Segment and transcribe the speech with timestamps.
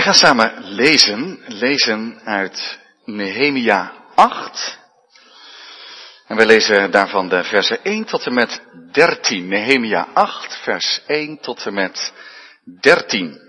[0.00, 4.78] Wij gaan samen lezen, lezen uit Nehemia 8.
[6.26, 9.48] En wij lezen daarvan de versen 1 tot en met 13.
[9.48, 12.12] Nehemia 8, vers 1 tot en met
[12.80, 13.40] 13.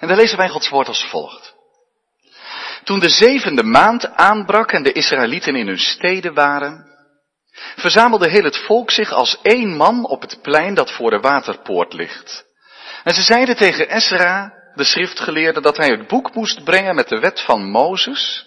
[0.00, 1.54] En dan lezen wij Gods woord als volgt.
[2.84, 6.91] Toen de zevende maand aanbrak en de Israëlieten in hun steden waren,
[7.76, 11.92] verzamelde heel het volk zich als één man op het plein dat voor de waterpoort
[11.92, 12.44] ligt.
[13.04, 17.18] En ze zeiden tegen Esra, de schriftgeleerde, dat hij het boek moest brengen met de
[17.18, 18.46] wet van Mozes,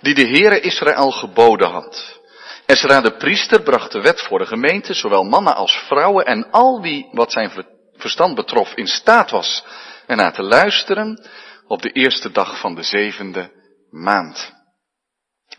[0.00, 2.20] die de Heere Israël geboden had.
[2.66, 6.80] Esra de priester bracht de wet voor de gemeente, zowel mannen als vrouwen en al
[6.80, 7.50] wie wat zijn
[7.96, 9.64] verstand betrof in staat was
[10.06, 11.28] en naar te luisteren
[11.66, 13.50] op de eerste dag van de zevende
[13.90, 14.59] maand.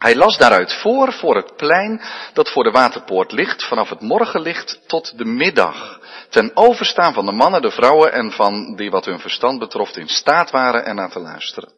[0.02, 2.02] Hij las daaruit voor, voor het plein
[2.34, 6.00] dat voor de waterpoort ligt, vanaf het morgenlicht tot de middag.
[6.30, 10.08] Ten overstaan van de mannen, de vrouwen en van die wat hun verstand betrof in
[10.08, 11.72] staat waren en naar te luisteren.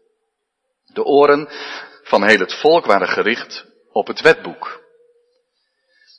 [0.86, 1.50] De oren
[2.04, 4.82] van heel het volk waren gericht op het wetboek.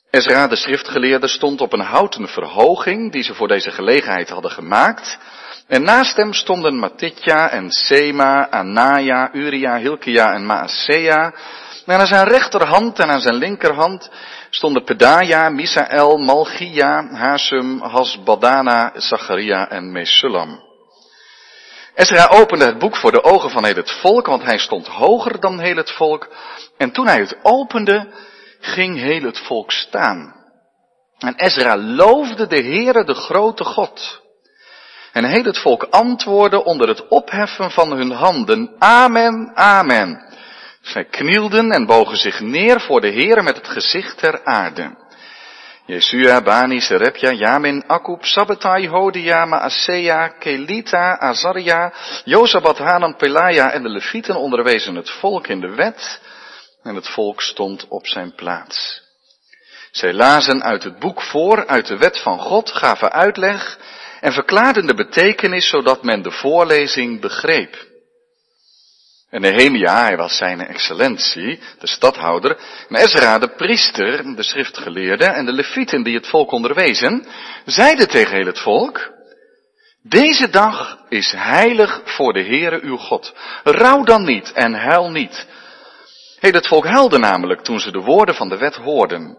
[0.09, 5.17] Ezra, de schriftgeleerde, stond op een houten verhoging die ze voor deze gelegenheid hadden gemaakt.
[5.67, 11.33] En naast hem stonden Matitja en Sema, Anaya, Uria, Hilkia en Maasea.
[11.85, 14.09] En aan zijn rechterhand en aan zijn linkerhand
[14.49, 20.63] stonden Pedaja, Misael, Malchia, Hasum, Hasbadana, Zacharia en Mesulam.
[21.95, 25.39] Ezra opende het boek voor de ogen van heel het volk, want hij stond hoger
[25.39, 26.27] dan heel het volk.
[26.77, 28.07] En toen hij het opende,
[28.59, 30.35] ging heel het volk staan.
[31.19, 34.21] En Ezra loofde de Heere, de grote God.
[35.11, 40.24] En heel het volk antwoordde onder het opheffen van hun handen, Amen, Amen.
[40.85, 44.95] Zij knielden en bogen zich neer voor de Heere met het gezicht ter aarde.
[45.85, 53.89] Jesua, Bani, Serepja, Jamin, Akub, Sabbatai, Hodia, Maasea, Kelita, Azaria, Jozabat, Hanan, Pelaya en de
[53.89, 56.21] Levieten onderwezen het volk in de wet
[56.83, 59.01] en het volk stond op zijn plaats.
[59.91, 63.79] Zij lazen uit het boek voor, uit de wet van God, gaven uitleg
[64.21, 67.93] en verklaarden de betekenis zodat men de voorlezing begreep.
[69.35, 72.57] En Nehemia, hij was zijn excellentie, de stadhouder,
[72.89, 77.25] en Ezra, de priester, de schriftgeleerde, en de levieten die het volk onderwezen,
[77.65, 79.11] zeiden tegen heel het volk,
[80.03, 83.33] deze dag is heilig voor de Heere uw God.
[83.63, 85.47] Rouw dan niet en huil niet.
[86.39, 89.37] Heel het volk huilde namelijk toen ze de woorden van de wet hoorden.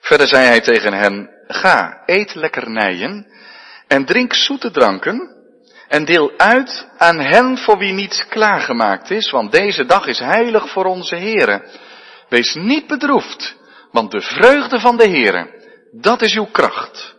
[0.00, 3.26] Verder zei hij tegen hen, ga, eet lekkernijen
[3.88, 5.35] en drink zoete dranken
[5.88, 10.70] en deel uit aan hen voor wie niets klaargemaakt is, want deze dag is heilig
[10.70, 11.68] voor onze Here.
[12.28, 13.56] Wees niet bedroefd,
[13.90, 15.64] want de vreugde van de Here,
[16.00, 17.14] dat is uw kracht.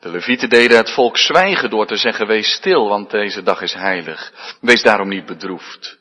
[0.00, 3.74] De levieten deden het volk zwijgen door te zeggen, wees stil, want deze dag is
[3.74, 4.32] heilig.
[4.60, 5.98] Wees daarom niet bedroefd.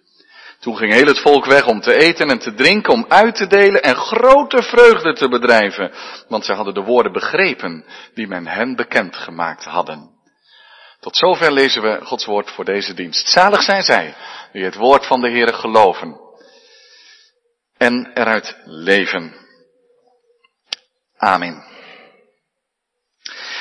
[0.60, 3.48] Toen ging heel het volk weg om te eten en te drinken, om uit te
[3.48, 5.92] delen en grote vreugde te bedrijven,
[6.28, 10.21] want ze hadden de woorden begrepen die men hen bekend gemaakt hadden.
[11.02, 13.28] Tot zover lezen we Gods woord voor deze dienst.
[13.28, 14.16] Zalig zijn zij
[14.52, 16.20] die het woord van de Heere geloven
[17.78, 19.36] en eruit leven.
[21.18, 21.64] Amen.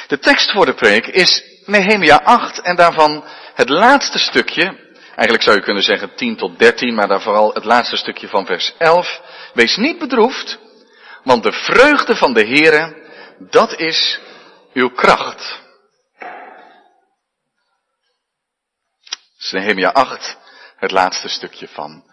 [0.06, 3.25] De tekst voor de preek is Nehemia 8 en daarvan
[3.55, 7.65] het laatste stukje, eigenlijk zou je kunnen zeggen 10 tot 13, maar daar vooral het
[7.65, 9.21] laatste stukje van vers 11.
[9.55, 10.59] Wees niet bedroefd,
[11.25, 14.21] want de vreugde van de Heere, dat is
[14.72, 15.69] uw kracht.
[19.53, 20.37] Is Nehemia 8,
[20.77, 22.05] het laatste stukje van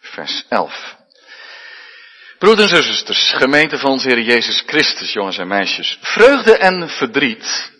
[0.00, 0.96] vers 11.
[2.38, 5.98] Broeders en zusters, gemeente van onze Heer Jezus Christus, jongens en meisjes.
[6.00, 7.72] Vreugde en verdriet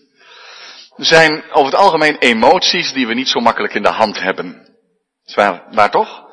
[0.96, 4.68] zijn over het algemeen emoties die we niet zo makkelijk in de hand hebben.
[5.34, 6.24] Waar, waar toch?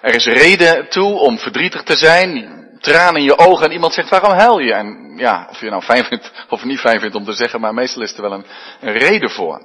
[0.00, 4.08] Er is reden toe om verdrietig te zijn, tranen in je ogen en iemand zegt
[4.08, 4.72] waarom huil je?
[4.72, 7.74] En ja, of je nou fijn vindt of niet fijn vindt om te zeggen, maar
[7.74, 8.46] meestal is er wel een
[8.80, 9.62] reden voor.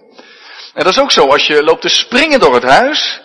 [0.76, 3.22] En dat is ook zo, als je loopt te springen door het huis,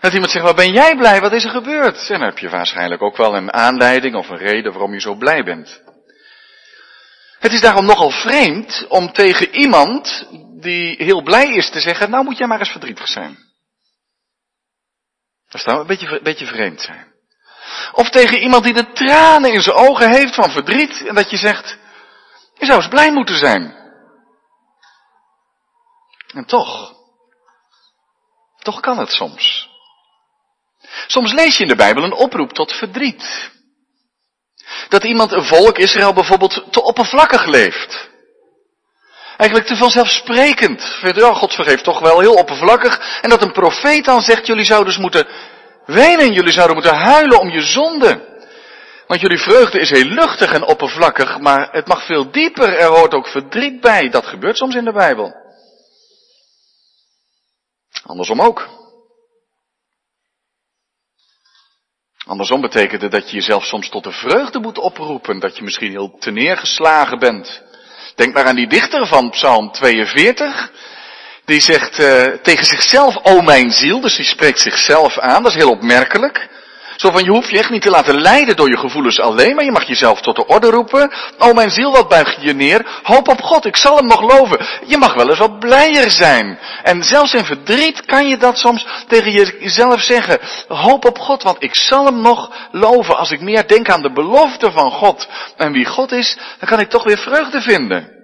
[0.00, 2.10] dat iemand zegt, wat ben jij blij, wat is er gebeurd?
[2.10, 5.14] En dan heb je waarschijnlijk ook wel een aanleiding of een reden waarom je zo
[5.14, 5.82] blij bent.
[7.38, 10.26] Het is daarom nogal vreemd om tegen iemand
[10.60, 13.38] die heel blij is te zeggen, nou moet jij maar eens verdrietig zijn.
[15.48, 17.14] Dat zou een beetje, een beetje vreemd zijn.
[17.92, 21.36] Of tegen iemand die de tranen in zijn ogen heeft van verdriet en dat je
[21.36, 21.78] zegt,
[22.54, 23.85] je zou eens blij moeten zijn.
[26.36, 26.94] En toch,
[28.58, 29.68] toch kan het soms.
[31.06, 33.50] Soms lees je in de Bijbel een oproep tot verdriet.
[34.88, 38.08] Dat iemand, een volk, Israël bijvoorbeeld, te oppervlakkig leeft.
[39.36, 40.98] Eigenlijk te vanzelfsprekend.
[41.02, 43.20] Oh, God vergeeft toch wel heel oppervlakkig.
[43.22, 45.26] En dat een profeet dan zegt, jullie zouden dus moeten
[45.86, 48.34] wenen, jullie zouden moeten huilen om je zonde.
[49.06, 52.78] Want jullie vreugde is heel luchtig en oppervlakkig, maar het mag veel dieper.
[52.78, 54.08] Er hoort ook verdriet bij.
[54.08, 55.45] Dat gebeurt soms in de Bijbel.
[58.06, 58.68] Andersom ook.
[62.26, 65.38] Andersom betekent dat je jezelf soms tot de vreugde moet oproepen.
[65.38, 67.62] Dat je misschien heel teneergeslagen bent.
[68.14, 70.72] Denk maar aan die dichter van Psalm 42.
[71.44, 75.58] Die zegt uh, tegen zichzelf, o mijn ziel, dus die spreekt zichzelf aan, dat is
[75.58, 76.48] heel opmerkelijk.
[76.96, 79.64] Zo van, je hoeft je echt niet te laten leiden door je gevoelens alleen, maar
[79.64, 81.12] je mag jezelf tot de orde roepen.
[81.38, 83.00] O mijn ziel, wat buig je je neer?
[83.02, 84.66] Hoop op God, ik zal hem nog loven.
[84.86, 86.58] Je mag wel eens wat blijer zijn.
[86.82, 90.38] En zelfs in verdriet kan je dat soms tegen jezelf zeggen.
[90.68, 93.16] Hoop op God, want ik zal hem nog loven.
[93.16, 96.80] Als ik meer denk aan de belofte van God en wie God is, dan kan
[96.80, 98.14] ik toch weer vreugde vinden.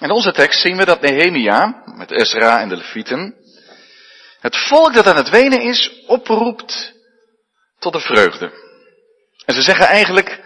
[0.00, 3.34] In onze tekst zien we dat Nehemia, met Ezra en de Levieten,
[4.40, 6.94] het volk dat aan het wenen is, oproept
[7.78, 8.52] tot de vreugde.
[9.44, 10.40] En ze zeggen eigenlijk,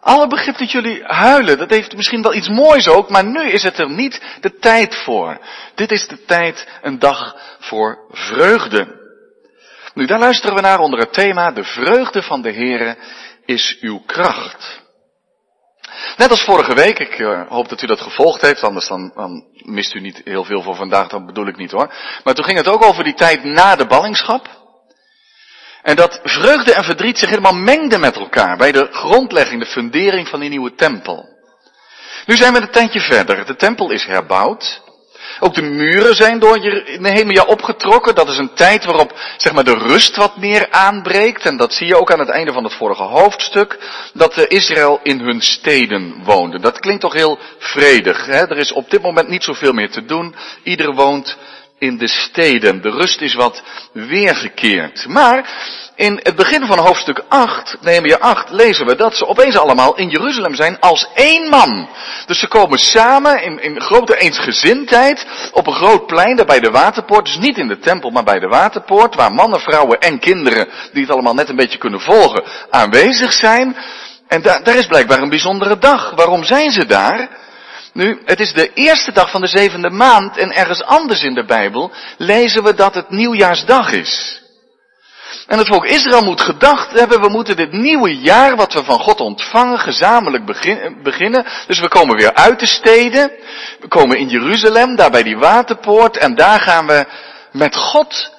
[0.00, 3.62] alle begrip dat jullie huilen, dat heeft misschien wel iets moois ook, maar nu is
[3.62, 5.38] het er niet de tijd voor.
[5.74, 8.96] Dit is de tijd, een dag voor vreugde.
[9.94, 12.96] Nu, daar luisteren we naar onder het thema, de vreugde van de Heere
[13.44, 14.86] is uw kracht.
[16.16, 19.44] Net als vorige week, ik uh, hoop dat u dat gevolgd heeft, anders dan, dan,
[19.62, 21.94] mist u niet heel veel voor vandaag, dat bedoel ik niet hoor.
[22.24, 24.56] Maar toen ging het ook over die tijd na de ballingschap.
[25.82, 30.28] En dat vreugde en verdriet zich helemaal mengden met elkaar bij de grondlegging, de fundering
[30.28, 31.36] van die nieuwe tempel.
[32.26, 33.46] Nu zijn we een tandje verder.
[33.46, 34.82] De tempel is herbouwd.
[35.40, 36.58] Ook de muren zijn door
[36.98, 38.14] Nehemia opgetrokken.
[38.14, 41.46] Dat is een tijd waarop zeg maar, de rust wat meer aanbreekt.
[41.46, 43.78] En dat zie je ook aan het einde van het vorige hoofdstuk.
[44.12, 46.60] Dat de Israël in hun steden woonde.
[46.60, 48.26] Dat klinkt toch heel vredig.
[48.26, 48.48] Hè?
[48.48, 50.34] Er is op dit moment niet zoveel meer te doen.
[50.62, 51.36] Ieder woont
[51.78, 52.82] in de steden.
[52.82, 55.06] De rust is wat weergekeerd.
[55.08, 55.50] Maar
[55.98, 60.08] in het begin van hoofdstuk 8, je 8, lezen we dat ze opeens allemaal in
[60.08, 61.88] Jeruzalem zijn als één man.
[62.26, 66.70] Dus ze komen samen in, in grote eensgezindheid op een groot plein daar bij de
[66.70, 67.24] waterpoort.
[67.24, 71.02] Dus niet in de tempel, maar bij de waterpoort, waar mannen, vrouwen en kinderen, die
[71.02, 73.76] het allemaal net een beetje kunnen volgen, aanwezig zijn.
[74.28, 76.12] En daar is blijkbaar een bijzondere dag.
[76.14, 77.28] Waarom zijn ze daar?
[77.92, 81.44] Nu, het is de eerste dag van de zevende maand en ergens anders in de
[81.44, 84.46] Bijbel lezen we dat het nieuwjaarsdag is.
[85.48, 88.98] En het volk Israël moet gedacht hebben, we moeten dit nieuwe jaar wat we van
[88.98, 90.44] God ontvangen, gezamenlijk
[91.02, 91.46] beginnen.
[91.66, 93.32] Dus we komen weer uit de steden,
[93.80, 97.06] we komen in Jeruzalem, daar bij die waterpoort, en daar gaan we
[97.52, 98.30] met God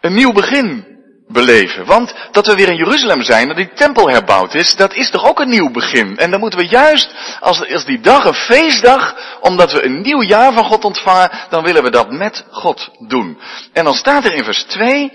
[0.00, 0.96] een nieuw begin
[1.28, 1.86] beleven.
[1.86, 5.24] Want dat we weer in Jeruzalem zijn, dat die tempel herbouwd is, dat is toch
[5.24, 6.16] ook een nieuw begin.
[6.16, 10.22] En dan moeten we juist, als, als die dag een feestdag, omdat we een nieuw
[10.22, 13.38] jaar van God ontvangen, dan willen we dat met God doen.
[13.72, 15.12] En dan staat er in vers 2,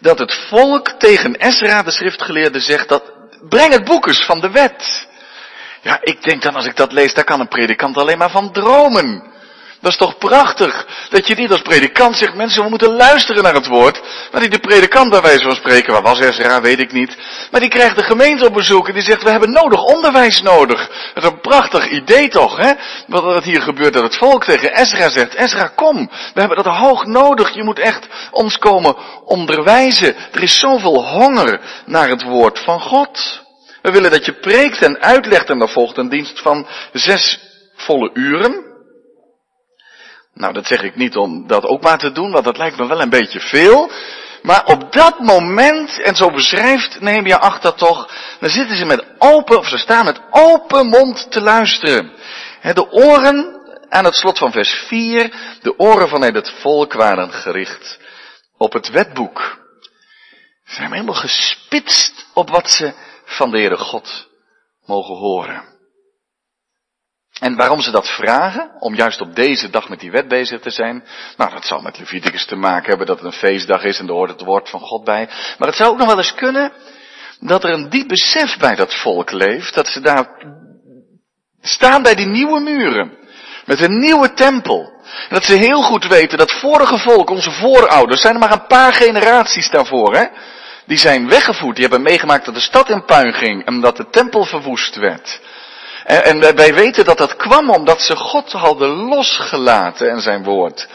[0.00, 3.12] dat het volk tegen Ezra, de schriftgeleerde, zegt dat,
[3.48, 5.06] breng het boek eens van de wet.
[5.82, 8.52] Ja, ik denk dan als ik dat lees, daar kan een predikant alleen maar van
[8.52, 9.34] dromen.
[9.80, 10.86] Dat is toch prachtig?
[11.10, 14.00] Dat je niet als predikant zegt, mensen, we moeten luisteren naar het woord.
[14.32, 17.16] Maar die de predikant bij wijze van spreken, waar was Ezra, weet ik niet.
[17.50, 20.88] Maar die krijgt de gemeente op bezoek en die zegt, we hebben nodig onderwijs nodig.
[21.14, 22.72] Dat is een prachtig idee toch, hè?
[23.06, 26.74] Wat er hier gebeurt, dat het volk tegen Ezra zegt, Ezra kom, we hebben dat
[26.74, 27.54] hoog nodig.
[27.54, 30.14] Je moet echt ons komen onderwijzen.
[30.32, 33.44] Er is zoveel honger naar het woord van God.
[33.82, 37.38] We willen dat je preekt en uitlegt en dan volgt een dienst van zes
[37.76, 38.75] volle uren.
[40.36, 42.86] Nou, dat zeg ik niet om dat ook maar te doen, want dat lijkt me
[42.86, 43.90] wel een beetje veel.
[44.42, 49.04] Maar op dat moment, en zo beschrijft Nehemia 8 dat toch, dan zitten ze met
[49.18, 52.12] open, of ze staan met open mond te luisteren.
[52.62, 57.98] de oren, aan het slot van vers 4, de oren van het volk waren gericht
[58.56, 59.58] op het wetboek.
[60.64, 62.92] Ze zijn helemaal gespitst op wat ze
[63.24, 64.28] van de Heere God
[64.84, 65.75] mogen horen.
[67.40, 70.70] En waarom ze dat vragen, om juist op deze dag met die wet bezig te
[70.70, 71.04] zijn,
[71.36, 74.12] nou dat zal met Leviticus te maken hebben dat het een feestdag is en er
[74.12, 75.28] hoort het woord van God bij.
[75.58, 76.72] Maar het zou ook nog wel eens kunnen
[77.40, 80.28] dat er een diep besef bij dat volk leeft, dat ze daar
[81.60, 83.18] staan bij die nieuwe muren,
[83.64, 84.94] met een nieuwe tempel.
[85.02, 88.66] En dat ze heel goed weten dat vorige volk, onze voorouders, zijn er maar een
[88.66, 90.24] paar generaties daarvoor, hè?
[90.86, 94.08] Die zijn weggevoerd, die hebben meegemaakt dat de stad in puin ging en dat de
[94.10, 95.40] tempel verwoest werd.
[96.06, 100.88] En, wij weten dat dat kwam omdat ze God hadden losgelaten en zijn woord.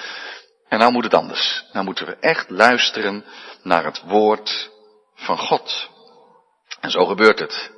[0.68, 1.66] En nou moet het anders.
[1.72, 3.26] Nou moeten we echt luisteren
[3.64, 4.70] naar het woord
[5.16, 5.90] van God.
[6.80, 7.72] En zo gebeurt het.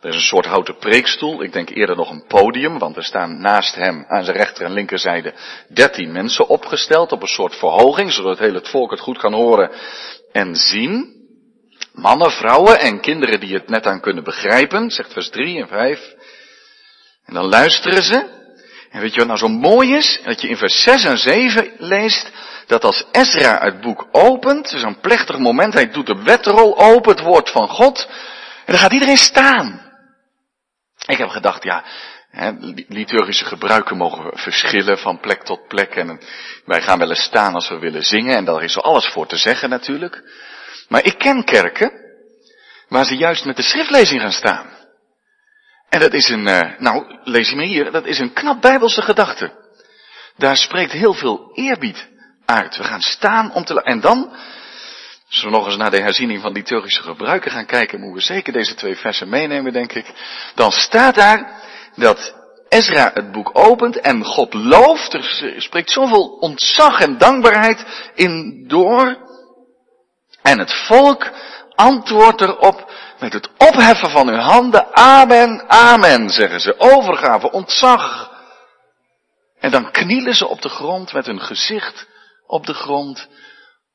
[0.00, 3.40] Er is een soort houten preekstoel, ik denk eerder nog een podium, want er staan
[3.40, 5.34] naast hem aan zijn rechter en linkerzijde
[5.68, 9.70] dertien mensen opgesteld op een soort verhoging, zodat het hele volk het goed kan horen
[10.32, 11.18] en zien.
[11.92, 16.14] Mannen, vrouwen en kinderen die het net aan kunnen begrijpen, zegt vers 3 en 5.
[17.30, 18.38] En dan luisteren ze.
[18.90, 20.20] En weet je wat nou zo mooi is?
[20.24, 22.30] Dat je in vers 6 en 7 leest
[22.66, 26.78] dat als Ezra het boek opent, het is een plechtig moment, hij doet de wetrol
[26.78, 28.06] open, het woord van God,
[28.64, 29.92] en dan gaat iedereen staan.
[31.06, 31.84] Ik heb gedacht, ja,
[32.88, 35.94] liturgische gebruiken mogen verschillen van plek tot plek.
[35.94, 36.20] En
[36.64, 38.36] wij gaan wel eens staan als we willen zingen.
[38.36, 40.22] En daar is er alles voor te zeggen natuurlijk.
[40.88, 41.92] Maar ik ken kerken
[42.88, 44.79] waar ze juist met de schriftlezing gaan staan.
[45.90, 49.02] En dat is een, uh, nou, lees je me hier, dat is een knap bijbelse
[49.02, 49.52] gedachte.
[50.36, 52.08] Daar spreekt heel veel eerbied
[52.46, 52.76] uit.
[52.76, 54.30] We gaan staan om te, en dan,
[55.28, 58.52] als we nog eens naar de herziening van liturgische gebruiken gaan kijken, moeten we zeker
[58.52, 60.06] deze twee versen meenemen, denk ik.
[60.54, 61.52] Dan staat daar
[61.96, 62.34] dat
[62.68, 65.14] Ezra het boek opent en God looft.
[65.14, 69.28] Er spreekt zoveel ontzag en dankbaarheid in door.
[70.42, 71.30] En het volk
[71.74, 72.89] antwoordt erop
[73.20, 74.94] met het opheffen van hun handen.
[74.94, 76.74] Amen, amen, zeggen ze.
[76.78, 78.30] Overgave, ontzag.
[79.58, 82.06] En dan knielen ze op de grond met hun gezicht
[82.46, 83.28] op de grond.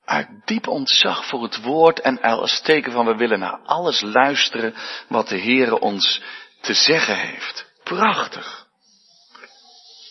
[0.05, 4.75] Uit diep ontzag voor het woord en als teken van we willen naar alles luisteren
[5.07, 6.21] wat de Heere ons
[6.61, 7.65] te zeggen heeft.
[7.83, 8.65] Prachtig.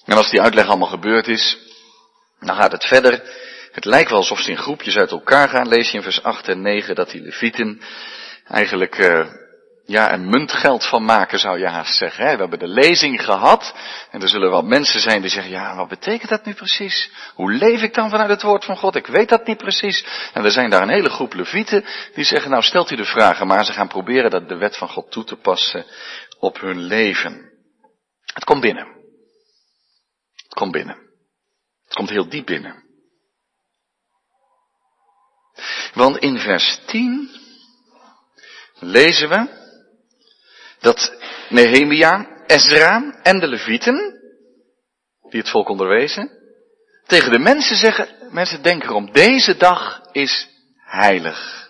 [0.05, 1.59] En als die uitleg allemaal gebeurd is,
[2.41, 3.23] dan gaat het verder.
[3.73, 5.69] Het lijkt wel alsof ze in groepjes uit elkaar gaan.
[5.69, 7.83] Lees je in vers 8 en 9 dat die levieten
[8.45, 9.27] eigenlijk uh,
[9.87, 12.27] ja, een muntgeld van maken, zou je haast zeggen.
[12.27, 12.33] Hè?
[12.33, 13.75] We hebben de lezing gehad.
[14.11, 17.11] En er zullen wel mensen zijn die zeggen, ja, wat betekent dat nu precies?
[17.35, 18.95] Hoe leef ik dan vanuit het woord van God?
[18.95, 20.07] Ik weet dat niet precies.
[20.33, 21.85] En er zijn daar een hele groep levieten
[22.15, 24.89] die zeggen, nou stelt u de vragen, maar ze gaan proberen dat de wet van
[24.89, 25.87] God toe te passen
[26.39, 27.53] op hun leven.
[28.35, 28.87] Het komt binnen.
[30.35, 30.97] Het komt binnen.
[31.85, 32.83] Het komt heel diep binnen.
[35.95, 37.43] Want in vers 10
[38.85, 39.49] lezen we
[40.81, 41.13] dat
[41.49, 44.21] Nehemia, Ezra en de Levieten,
[45.31, 46.31] die het volk onderwezen,
[47.07, 51.65] tegen de mensen zeggen, mensen denken erom, deze dag is heilig.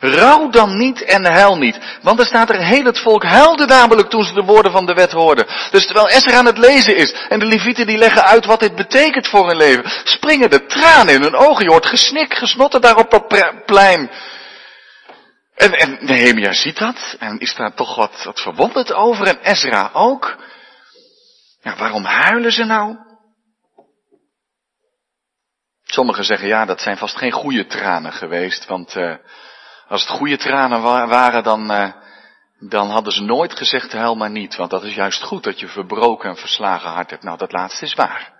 [0.00, 1.78] Rouw dan niet en huil niet.
[2.02, 4.94] Want er staat er heel het volk huilde namelijk toen ze de woorden van de
[4.94, 5.46] wet hoorden.
[5.70, 8.74] Dus terwijl Esther aan het lezen is en de levieten die leggen uit wat dit
[8.74, 11.64] betekent voor hun leven, springen de tranen in hun ogen.
[11.64, 14.10] Je hoort gesnik, gesnotten daar op dat plein.
[15.60, 20.36] En, Nehemia ziet dat en is daar toch wat, wat verwonderd over en Ezra ook.
[21.60, 22.96] Ja, waarom huilen ze nou?
[25.84, 29.14] Sommigen zeggen ja, dat zijn vast geen goede tranen geweest, want uh,
[29.88, 31.92] als het goede tranen waren, dan, uh,
[32.58, 35.68] dan hadden ze nooit gezegd huil maar niet, want dat is juist goed dat je
[35.68, 37.22] verbroken en verslagen hart hebt.
[37.22, 38.39] Nou, dat laatste is waar.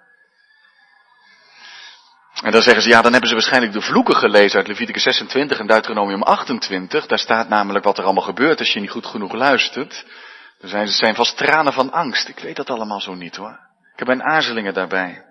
[2.42, 5.58] En dan zeggen ze, ja, dan hebben ze waarschijnlijk de vloeken gelezen uit Leviticus 26
[5.58, 7.06] en Deuteronomium 28.
[7.06, 10.04] Daar staat namelijk wat er allemaal gebeurt als je niet goed genoeg luistert.
[10.60, 12.28] Er zijn, zijn vast tranen van angst.
[12.28, 13.58] Ik weet dat allemaal zo niet hoor.
[13.92, 15.24] Ik heb mijn aarzelingen daarbij.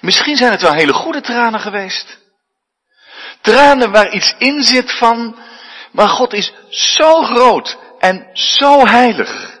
[0.00, 2.18] Misschien zijn het wel hele goede tranen geweest.
[3.40, 5.36] Tranen waar iets in zit van,
[5.92, 9.55] maar God is zo groot en zo heilig.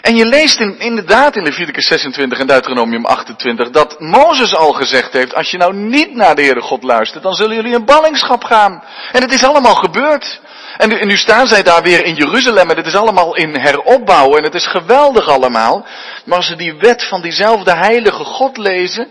[0.00, 5.12] En je leest in, inderdaad in Leviticus 26 en Deuteronomium 28 dat Mozes al gezegd
[5.12, 8.44] heeft, als je nou niet naar de Heere God luistert, dan zullen jullie in ballingschap
[8.44, 8.82] gaan.
[9.12, 10.40] En het is allemaal gebeurd.
[10.76, 14.36] En, en nu staan zij daar weer in Jeruzalem en het is allemaal in heropbouw
[14.36, 15.86] en het is geweldig allemaal.
[16.24, 19.08] Maar als ze die wet van diezelfde heilige God lezen,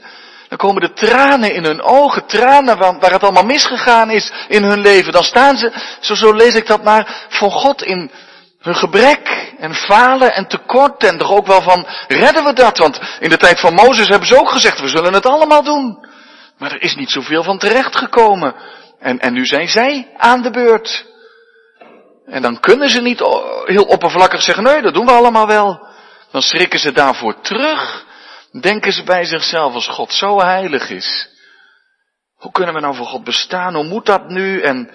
[0.50, 4.81] dan komen de tranen in hun ogen, tranen waar het allemaal misgegaan is in hun
[4.81, 5.12] leven.
[5.12, 8.12] Dan staan ze, zo, zo lees ik dat maar, voor God in
[8.67, 12.77] hun gebrek en falen en tekort en toch ook wel van, redden we dat?
[12.77, 16.05] Want in de tijd van Mozes hebben ze ook gezegd, we zullen het allemaal doen.
[16.57, 18.55] Maar er is niet zoveel van terechtgekomen.
[19.00, 21.05] En, en nu zijn zij aan de beurt.
[22.25, 23.19] En dan kunnen ze niet
[23.65, 25.88] heel oppervlakkig zeggen, nee, dat doen we allemaal wel.
[26.31, 28.05] Dan schrikken ze daarvoor terug.
[28.62, 31.29] Denken ze bij zichzelf, als God zo heilig is.
[32.36, 33.75] Hoe kunnen we nou voor God bestaan?
[33.75, 34.62] Hoe moet dat nu?
[34.62, 34.91] En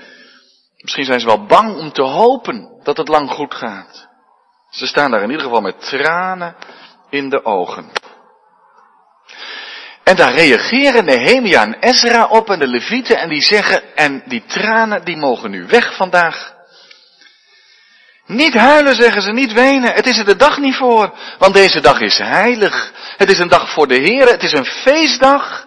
[0.83, 4.09] misschien zijn ze wel bang om te hopen dat het lang goed gaat.
[4.71, 6.57] Ze staan daar in ieder geval met tranen
[7.11, 7.91] in de ogen.
[10.05, 14.45] En daar reageren Nehemia en Ezra op en de levieten en die zeggen, en die
[14.47, 16.55] tranen die mogen nu weg vandaag.
[18.27, 19.93] Niet huilen, zeggen ze, niet wenen.
[19.93, 21.15] Het is er de dag niet voor.
[21.39, 22.93] Want deze dag is heilig.
[23.17, 24.29] Het is een dag voor de Heer.
[24.29, 25.67] Het is een feestdag.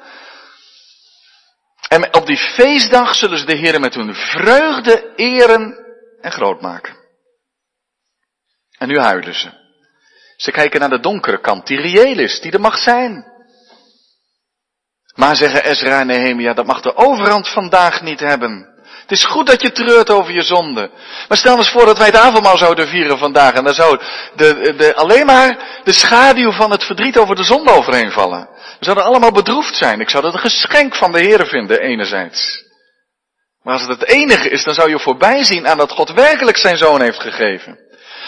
[1.88, 5.86] En op die feestdag zullen ze de Heer met hun vreugde eren
[6.22, 6.96] en groot maken.
[8.78, 9.64] En nu huilen ze.
[10.38, 13.34] Ze kijken naar de donkere kant, die reëel is, die er mag zijn.
[15.16, 18.75] Maar zeggen Ezra en Nehemia, dat mag de overhand vandaag niet hebben.
[19.06, 20.90] Het is goed dat je treurt over je zonde.
[21.28, 23.54] Maar stel eens voor dat wij het avondmaal zouden vieren vandaag.
[23.54, 24.00] En dan zou
[24.36, 28.50] de, de, alleen maar de schaduw van het verdriet over de zonde overheen vallen.
[28.80, 30.00] We zouden allemaal bedroefd zijn.
[30.00, 32.64] Ik zou dat een geschenk van de Heer vinden, enerzijds.
[33.64, 36.58] Maar als het het enige is, dan zou je voorbij zien aan dat God werkelijk
[36.58, 37.80] zijn zoon heeft gegeven.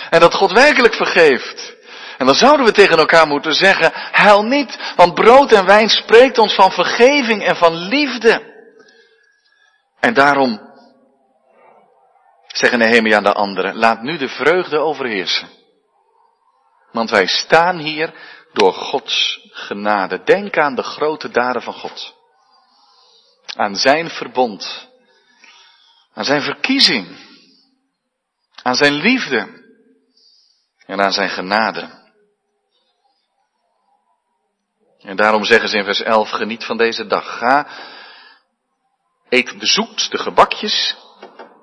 [0.10, 1.76] En dat God werkelijk vergeeft.
[2.18, 6.38] En dan zouden we tegen elkaar moeten zeggen, huil niet, want brood en wijn spreekt
[6.38, 8.42] ons van vergeving en van liefde.
[10.00, 10.67] En daarom
[12.58, 15.50] zeggen Nehemia aan de anderen, laat nu de vreugde overheersen.
[16.92, 18.14] Want wij staan hier
[18.54, 20.24] door Gods genade.
[20.24, 22.16] Denk aan de grote daden van God.
[23.56, 24.90] Aan zijn verbond.
[26.14, 27.08] Aan zijn verkiezing.
[28.64, 29.66] Aan zijn liefde.
[30.86, 32.06] En aan zijn genade.
[35.00, 37.38] En daarom zeggen ze in vers 11, geniet van deze dag.
[37.38, 37.68] Ga,
[39.30, 40.96] eet de zoetste gebakjes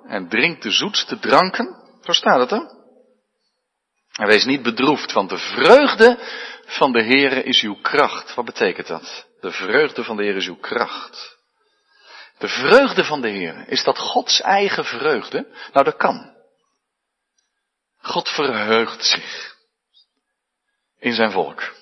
[0.07, 1.83] en drink de zoetste dranken.
[2.03, 2.83] Zo staat het hè?
[4.13, 6.19] En wees niet bedroefd, want de vreugde
[6.67, 8.35] van de Heere is uw kracht.
[8.35, 9.27] Wat betekent dat?
[9.41, 11.37] De vreugde van de Heer is uw kracht.
[12.39, 15.47] De vreugde van de Heer, is dat Gods eigen vreugde?
[15.73, 16.35] Nou, dat kan.
[18.01, 19.57] God verheugt zich
[20.99, 21.75] in zijn volk,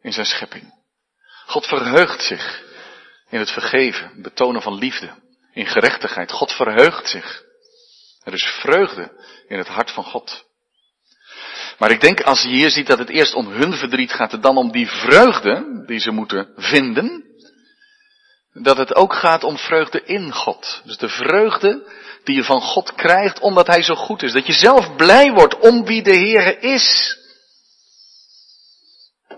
[0.00, 0.74] in zijn schepping.
[1.46, 2.62] God verheugt zich
[3.28, 5.10] in het vergeven, betonen van liefde,
[5.52, 6.32] in gerechtigheid.
[6.32, 7.44] God verheugt zich.
[8.24, 9.12] Er is vreugde
[9.48, 10.44] in het hart van God.
[11.78, 14.40] Maar ik denk als je hier ziet dat het eerst om hun verdriet gaat en
[14.40, 17.24] dan om die vreugde die ze moeten vinden,
[18.52, 20.82] dat het ook gaat om vreugde in God.
[20.84, 21.90] Dus de vreugde
[22.24, 24.32] die je van God krijgt omdat Hij zo goed is.
[24.32, 27.18] Dat je zelf blij wordt om wie de Heer is.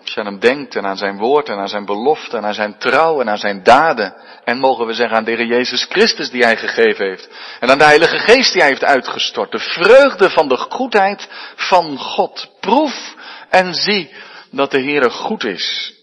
[0.04, 2.54] Als je aan hem denkt en aan zijn woord en aan zijn belofte en aan
[2.54, 4.14] zijn trouw en aan zijn daden.
[4.44, 7.28] En mogen we zeggen aan de Heer Jezus Christus die hij gegeven heeft.
[7.60, 9.52] En aan de Heilige Geest die hij heeft uitgestort.
[9.52, 12.50] De vreugde van de goedheid van God.
[12.60, 13.14] Proef
[13.50, 14.14] en zie
[14.50, 15.94] dat de Heer goed is.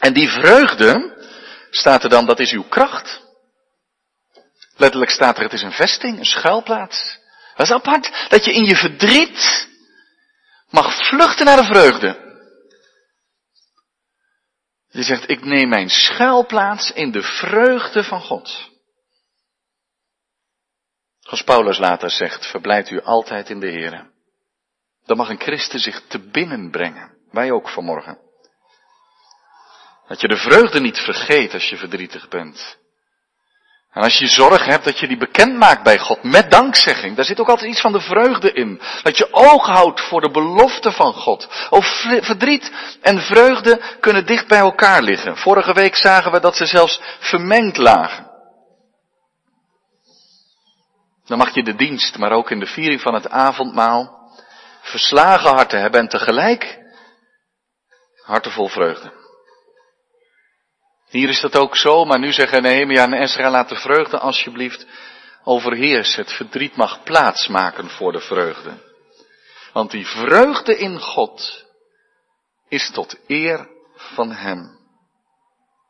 [0.00, 1.16] En die vreugde,
[1.70, 3.20] staat er dan, dat is uw kracht.
[4.76, 7.18] Letterlijk staat er, het is een vesting, een schuilplaats.
[7.56, 9.68] Dat is apart, dat je in je verdriet
[10.70, 12.25] mag vluchten naar de vreugde.
[14.96, 18.70] Je zegt, ik neem mijn schuilplaats in de vreugde van God.
[21.20, 24.10] Als Paulus later zegt, verblijft u altijd in de Heer.
[25.04, 27.16] Dan mag een christen zich te binnen brengen.
[27.30, 28.18] Wij ook vanmorgen.
[30.08, 32.78] Dat je de vreugde niet vergeet als je verdrietig bent.
[33.96, 37.24] En als je zorg hebt dat je die bekend maakt bij God met dankzegging, daar
[37.24, 38.80] zit ook altijd iets van de vreugde in.
[39.02, 41.48] Dat je oog houdt voor de belofte van God.
[41.70, 41.86] Of
[42.20, 45.36] verdriet en vreugde kunnen dicht bij elkaar liggen.
[45.36, 48.30] Vorige week zagen we dat ze zelfs vermengd lagen.
[51.24, 54.30] Dan mag je de dienst, maar ook in de viering van het avondmaal,
[54.80, 56.78] verslagen harten hebben en tegelijk
[58.24, 59.15] harten vol vreugde.
[61.08, 64.86] Hier is dat ook zo, maar nu zeggen Nehemia en Ezra, laat de vreugde alsjeblieft
[65.44, 66.22] overheersen.
[66.22, 68.72] Het verdriet mag plaatsmaken voor de vreugde.
[69.72, 71.64] Want die vreugde in God
[72.68, 74.78] is tot eer van Hem.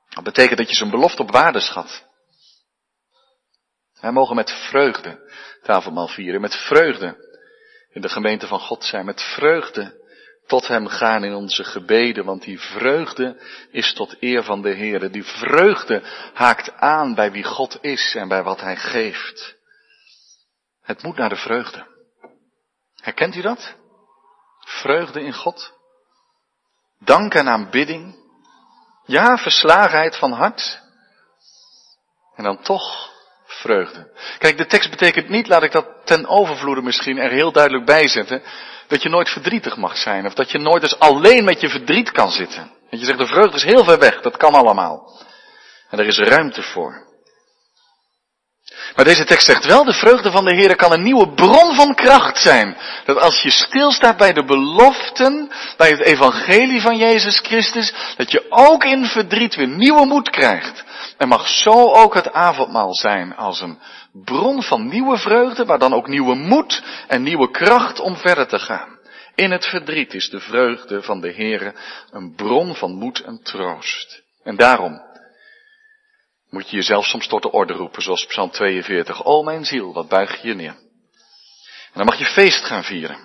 [0.09, 2.05] Dat betekent dat je zijn belofte op waarde schat.
[4.00, 7.24] Wij mogen met vreugde tafelmaal vieren, met vreugde
[7.92, 10.05] in de gemeente van God zijn, met vreugde
[10.46, 15.11] tot Hem gaan in onze gebeden, want die vreugde is tot eer van de Heer.
[15.11, 16.02] Die vreugde
[16.35, 19.56] haakt aan bij wie God is en bij wat Hij geeft.
[20.82, 21.87] Het moet naar de vreugde.
[22.94, 23.74] Herkent u dat?
[24.59, 25.72] Vreugde in God.
[26.98, 28.24] Dank en aanbidding.
[29.04, 30.80] Ja, verslagenheid van hart.
[32.35, 33.15] En dan toch
[33.66, 34.07] vreugde.
[34.38, 38.09] Kijk, de tekst betekent niet, laat ik dat ten overvloede misschien er heel duidelijk bij
[38.09, 38.42] zetten,
[38.87, 40.26] dat je nooit verdrietig mag zijn.
[40.26, 42.70] Of dat je nooit eens alleen met je verdriet kan zitten.
[42.90, 45.24] Dat je zegt, de vreugde is heel ver weg, dat kan allemaal.
[45.90, 47.05] En er is ruimte voor.
[48.94, 51.94] Maar deze tekst zegt wel, de vreugde van de Heer kan een nieuwe bron van
[51.94, 52.77] kracht zijn.
[53.05, 58.46] Dat als je stilstaat bij de beloften, bij het evangelie van Jezus Christus, dat je
[58.49, 60.85] ook in verdriet weer nieuwe moed krijgt.
[61.18, 63.79] En mag zo ook het avondmaal zijn als een
[64.12, 68.59] bron van nieuwe vreugde, maar dan ook nieuwe moed en nieuwe kracht om verder te
[68.59, 68.99] gaan.
[69.35, 71.75] In het verdriet is de vreugde van de Heere
[72.11, 74.22] een bron van moed en troost.
[74.42, 75.05] En daarom
[76.50, 79.24] moet je jezelf soms tot de orde roepen, zoals Psalm 42.
[79.24, 80.76] O mijn ziel, wat buig je je neer.
[81.87, 83.18] En dan mag je feest gaan vieren.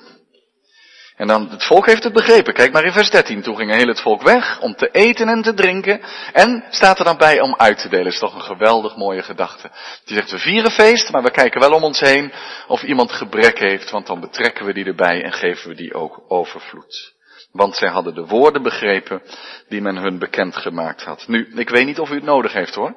[1.15, 2.53] En dan, het volk heeft het begrepen.
[2.53, 3.41] Kijk maar in vers 13.
[3.41, 6.01] Toen ging heel het volk weg om te eten en te drinken.
[6.33, 8.03] En staat er dan bij om uit te delen.
[8.03, 9.71] Dat is toch een geweldig mooie gedachte.
[10.05, 12.31] Die zegt, we vieren feest, maar we kijken wel om ons heen
[12.67, 13.89] of iemand gebrek heeft.
[13.89, 17.13] Want dan betrekken we die erbij en geven we die ook overvloed.
[17.51, 19.21] Want zij hadden de woorden begrepen
[19.67, 21.27] die men hun bekend gemaakt had.
[21.27, 22.95] Nu, ik weet niet of u het nodig heeft hoor.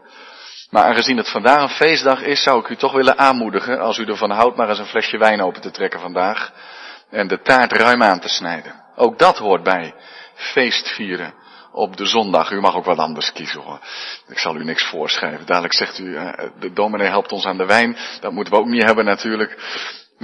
[0.70, 4.04] Maar aangezien het vandaag een feestdag is, zou ik u toch willen aanmoedigen, als u
[4.04, 6.52] ervan houdt, maar eens een flesje wijn open te trekken vandaag.
[7.10, 8.82] En de taart ruim aan te snijden.
[8.96, 9.94] Ook dat hoort bij
[10.34, 11.34] feestvieren
[11.72, 12.50] op de zondag.
[12.50, 13.78] U mag ook wat anders kiezen hoor.
[14.28, 15.46] Ik zal u niks voorschrijven.
[15.46, 17.96] Dadelijk zegt u, eh, de dominee helpt ons aan de wijn.
[18.20, 19.56] Dat moeten we ook niet hebben natuurlijk.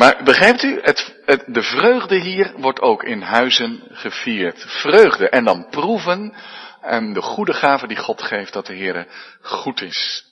[0.00, 1.14] Maar begrijpt u, het,
[1.46, 4.64] de vreugde hier wordt ook in huizen gevierd.
[4.66, 6.34] Vreugde en dan proeven
[6.80, 9.06] en de goede gave die God geeft dat de Heer
[9.40, 10.24] goed is.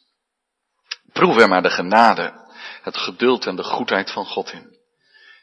[1.12, 2.32] Proef er maar de genade,
[2.82, 4.76] het geduld en de goedheid van God in.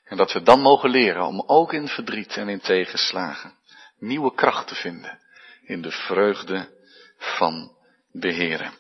[0.06, 3.54] En dat we dan mogen leren om ook in verdriet en in tegenslagen
[4.00, 5.20] nieuwe kracht te vinden
[5.64, 6.70] in de vreugde
[7.18, 7.76] van
[8.12, 8.72] de Heer.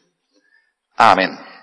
[0.95, 1.54] Amen.